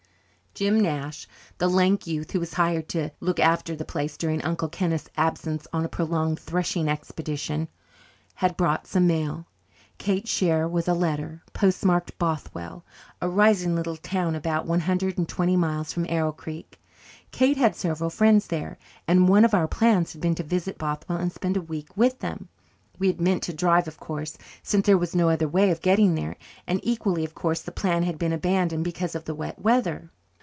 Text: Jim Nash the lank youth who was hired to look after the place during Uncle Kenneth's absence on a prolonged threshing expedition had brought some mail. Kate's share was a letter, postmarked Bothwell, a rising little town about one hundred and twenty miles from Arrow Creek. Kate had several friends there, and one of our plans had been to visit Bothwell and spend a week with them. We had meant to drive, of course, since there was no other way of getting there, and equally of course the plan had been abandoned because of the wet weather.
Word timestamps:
Jim 0.53 0.77
Nash 0.77 1.29
the 1.59 1.67
lank 1.69 2.05
youth 2.05 2.31
who 2.31 2.39
was 2.41 2.55
hired 2.55 2.89
to 2.89 3.09
look 3.21 3.39
after 3.39 3.73
the 3.73 3.85
place 3.85 4.17
during 4.17 4.41
Uncle 4.43 4.67
Kenneth's 4.67 5.09
absence 5.15 5.65
on 5.71 5.85
a 5.85 5.89
prolonged 5.89 6.41
threshing 6.41 6.89
expedition 6.89 7.69
had 8.35 8.57
brought 8.57 8.85
some 8.85 9.07
mail. 9.07 9.47
Kate's 9.97 10.29
share 10.29 10.67
was 10.67 10.89
a 10.89 10.93
letter, 10.93 11.41
postmarked 11.53 12.15
Bothwell, 12.19 12.83
a 13.21 13.29
rising 13.29 13.75
little 13.77 13.95
town 13.95 14.35
about 14.35 14.65
one 14.67 14.81
hundred 14.81 15.17
and 15.17 15.27
twenty 15.29 15.55
miles 15.55 15.93
from 15.93 16.05
Arrow 16.09 16.33
Creek. 16.33 16.77
Kate 17.31 17.55
had 17.57 17.73
several 17.73 18.09
friends 18.09 18.47
there, 18.47 18.77
and 19.07 19.29
one 19.29 19.45
of 19.45 19.53
our 19.53 19.69
plans 19.69 20.11
had 20.11 20.21
been 20.21 20.35
to 20.35 20.43
visit 20.43 20.77
Bothwell 20.77 21.17
and 21.17 21.31
spend 21.31 21.55
a 21.55 21.61
week 21.61 21.95
with 21.95 22.19
them. 22.19 22.49
We 22.99 23.07
had 23.07 23.21
meant 23.21 23.41
to 23.43 23.53
drive, 23.53 23.87
of 23.87 24.01
course, 24.01 24.37
since 24.63 24.85
there 24.85 24.97
was 24.97 25.15
no 25.15 25.29
other 25.29 25.47
way 25.47 25.71
of 25.71 25.81
getting 25.81 26.13
there, 26.15 26.35
and 26.67 26.81
equally 26.83 27.23
of 27.23 27.33
course 27.33 27.61
the 27.61 27.71
plan 27.71 28.03
had 28.03 28.19
been 28.19 28.33
abandoned 28.33 28.83
because 28.83 29.15
of 29.15 29.23
the 29.23 29.33
wet 29.33 29.57
weather. 29.57 30.11